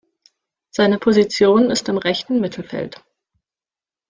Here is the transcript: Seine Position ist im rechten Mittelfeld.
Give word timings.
Seine 0.71 0.97
Position 0.97 1.69
ist 1.69 1.87
im 1.87 1.99
rechten 1.99 2.39
Mittelfeld. 2.41 3.03